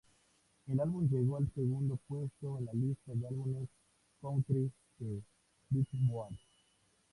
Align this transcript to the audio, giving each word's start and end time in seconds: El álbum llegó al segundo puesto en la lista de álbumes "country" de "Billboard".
El 0.67 0.79
álbum 0.79 1.07
llegó 1.11 1.37
al 1.37 1.47
segundo 1.53 1.95
puesto 2.07 2.57
en 2.57 2.65
la 2.65 2.73
lista 2.73 3.11
de 3.13 3.27
álbumes 3.27 3.69
"country" 4.19 4.71
de 4.97 5.21
"Billboard". 5.69 6.33